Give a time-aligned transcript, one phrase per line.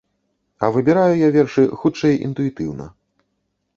[0.63, 2.85] А выбіраю я вершы, хутчэй, інтуітыўна.